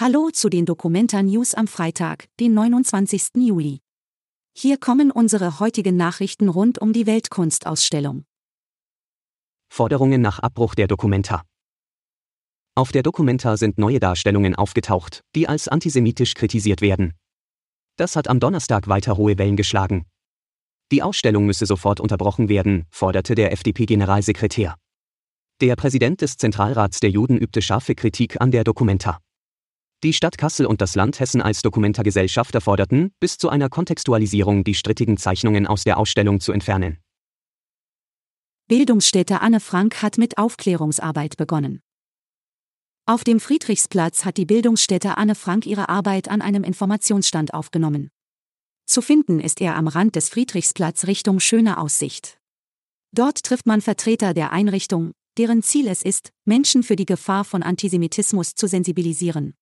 Hallo 0.00 0.30
zu 0.30 0.48
den 0.48 0.64
Dokumenta 0.64 1.22
News 1.22 1.52
am 1.52 1.66
Freitag, 1.66 2.26
den 2.40 2.54
29. 2.54 3.32
Juli. 3.34 3.80
Hier 4.56 4.78
kommen 4.78 5.10
unsere 5.10 5.60
heutigen 5.60 5.98
Nachrichten 5.98 6.48
rund 6.48 6.78
um 6.78 6.94
die 6.94 7.06
Weltkunstausstellung. 7.06 8.24
Forderungen 9.70 10.22
nach 10.22 10.38
Abbruch 10.38 10.74
der 10.74 10.86
Dokumenta. 10.86 11.42
Auf 12.74 12.92
der 12.92 13.02
Dokumenta 13.02 13.58
sind 13.58 13.76
neue 13.76 14.00
Darstellungen 14.00 14.54
aufgetaucht, 14.54 15.20
die 15.34 15.46
als 15.46 15.68
antisemitisch 15.68 16.32
kritisiert 16.32 16.80
werden. 16.80 17.12
Das 17.98 18.16
hat 18.16 18.26
am 18.26 18.40
Donnerstag 18.40 18.88
weiter 18.88 19.18
hohe 19.18 19.36
Wellen 19.36 19.56
geschlagen. 19.56 20.06
Die 20.92 21.02
Ausstellung 21.02 21.44
müsse 21.44 21.66
sofort 21.66 22.00
unterbrochen 22.00 22.48
werden, 22.48 22.86
forderte 22.90 23.34
der 23.34 23.52
FDP-Generalsekretär. 23.52 24.76
Der 25.60 25.76
Präsident 25.76 26.22
des 26.22 26.38
Zentralrats 26.38 27.00
der 27.00 27.10
Juden 27.10 27.36
übte 27.36 27.60
scharfe 27.60 27.94
Kritik 27.94 28.40
an 28.40 28.50
der 28.50 28.64
Dokumenta. 28.64 29.18
Die 30.02 30.14
Stadt 30.14 30.38
Kassel 30.38 30.64
und 30.64 30.80
das 30.80 30.94
Land 30.94 31.20
Hessen 31.20 31.42
als 31.42 31.60
Dokumentargesellschafter 31.60 32.62
forderten, 32.62 33.12
bis 33.20 33.36
zu 33.36 33.50
einer 33.50 33.68
Kontextualisierung 33.68 34.64
die 34.64 34.74
strittigen 34.74 35.18
Zeichnungen 35.18 35.66
aus 35.66 35.84
der 35.84 35.98
Ausstellung 35.98 36.40
zu 36.40 36.52
entfernen. 36.52 36.98
Bildungsstätte 38.66 39.42
Anne 39.42 39.60
Frank 39.60 40.00
hat 40.00 40.16
mit 40.16 40.38
Aufklärungsarbeit 40.38 41.36
begonnen. 41.36 41.82
Auf 43.04 43.24
dem 43.24 43.40
Friedrichsplatz 43.40 44.24
hat 44.24 44.38
die 44.38 44.46
Bildungsstätte 44.46 45.18
Anne 45.18 45.34
Frank 45.34 45.66
ihre 45.66 45.90
Arbeit 45.90 46.30
an 46.30 46.40
einem 46.40 46.64
Informationsstand 46.64 47.52
aufgenommen. 47.52 48.08
Zu 48.86 49.02
finden 49.02 49.38
ist 49.38 49.60
er 49.60 49.76
am 49.76 49.86
Rand 49.86 50.16
des 50.16 50.30
Friedrichsplatz 50.30 51.06
Richtung 51.08 51.40
Schöne 51.40 51.76
Aussicht. 51.76 52.38
Dort 53.12 53.42
trifft 53.42 53.66
man 53.66 53.82
Vertreter 53.82 54.32
der 54.32 54.52
Einrichtung, 54.52 55.12
deren 55.36 55.62
Ziel 55.62 55.88
es 55.88 56.02
ist, 56.02 56.30
Menschen 56.44 56.82
für 56.82 56.96
die 56.96 57.06
Gefahr 57.06 57.44
von 57.44 57.62
Antisemitismus 57.62 58.54
zu 58.54 58.66
sensibilisieren. 58.66 59.54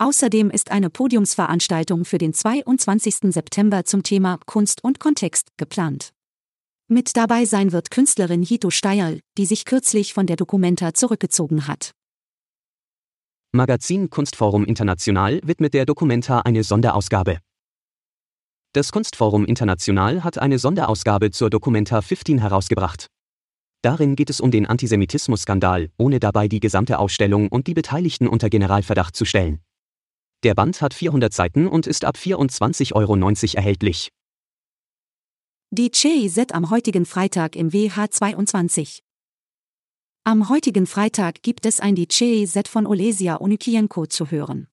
Außerdem 0.00 0.50
ist 0.50 0.70
eine 0.70 0.90
Podiumsveranstaltung 0.90 2.04
für 2.04 2.18
den 2.18 2.32
22. 2.32 3.32
September 3.32 3.84
zum 3.84 4.04
Thema 4.04 4.38
Kunst 4.46 4.84
und 4.84 5.00
Kontext 5.00 5.48
geplant. 5.56 6.12
Mit 6.86 7.16
dabei 7.16 7.44
sein 7.44 7.72
wird 7.72 7.90
Künstlerin 7.90 8.42
Hito 8.42 8.70
Steierl, 8.70 9.20
die 9.36 9.44
sich 9.44 9.64
kürzlich 9.64 10.14
von 10.14 10.26
der 10.26 10.36
Documenta 10.36 10.94
zurückgezogen 10.94 11.66
hat. 11.66 11.92
Magazin 13.50 14.08
Kunstforum 14.08 14.64
International 14.64 15.40
widmet 15.42 15.74
der 15.74 15.84
Documenta 15.84 16.40
eine 16.40 16.62
Sonderausgabe. 16.62 17.40
Das 18.74 18.92
Kunstforum 18.92 19.46
International 19.46 20.22
hat 20.22 20.38
eine 20.38 20.60
Sonderausgabe 20.60 21.32
zur 21.32 21.50
Documenta 21.50 22.02
15 22.02 22.38
herausgebracht. 22.38 23.08
Darin 23.82 24.14
geht 24.14 24.30
es 24.30 24.40
um 24.40 24.52
den 24.52 24.66
Antisemitismus-Skandal, 24.66 25.90
ohne 25.96 26.20
dabei 26.20 26.46
die 26.46 26.60
gesamte 26.60 27.00
Ausstellung 27.00 27.48
und 27.48 27.66
die 27.66 27.74
Beteiligten 27.74 28.28
unter 28.28 28.48
Generalverdacht 28.48 29.16
zu 29.16 29.24
stellen. 29.24 29.60
Der 30.44 30.54
Band 30.54 30.80
hat 30.80 30.94
400 30.94 31.32
Seiten 31.32 31.66
und 31.66 31.86
ist 31.88 32.04
ab 32.04 32.16
24,90 32.16 32.94
Euro 32.94 33.16
erhältlich. 33.56 34.10
Die 35.70 35.90
GIZ 35.90 36.52
am 36.52 36.70
heutigen 36.70 37.06
Freitag 37.06 37.56
im 37.56 37.70
WH22. 37.70 39.00
Am 40.24 40.48
heutigen 40.48 40.86
Freitag 40.86 41.42
gibt 41.42 41.66
es 41.66 41.80
ein 41.80 41.96
DJ-Set 41.96 42.68
von 42.68 42.86
Olesia 42.86 43.40
Onykienko 43.40 44.06
zu 44.06 44.30
hören. 44.30 44.68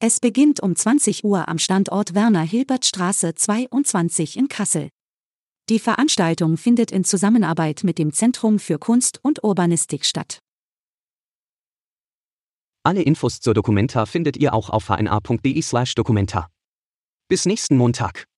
Es 0.00 0.18
beginnt 0.18 0.60
um 0.60 0.74
20 0.74 1.24
Uhr 1.24 1.48
am 1.48 1.58
Standort 1.58 2.14
Werner-Hilbert-Straße 2.14 3.34
22 3.34 4.36
in 4.36 4.48
Kassel. 4.48 4.88
Die 5.68 5.78
Veranstaltung 5.78 6.56
findet 6.56 6.90
in 6.90 7.04
Zusammenarbeit 7.04 7.84
mit 7.84 7.98
dem 7.98 8.12
Zentrum 8.12 8.58
für 8.58 8.78
Kunst 8.78 9.20
und 9.22 9.44
Urbanistik 9.44 10.04
statt. 10.04 10.40
Alle 12.82 13.02
Infos 13.02 13.40
zur 13.40 13.52
Dokumenta 13.52 14.06
findet 14.06 14.38
ihr 14.38 14.54
auch 14.54 14.70
auf 14.70 14.88
hna.de/dokumenta. 14.88 16.48
Bis 17.28 17.44
nächsten 17.44 17.76
Montag. 17.76 18.29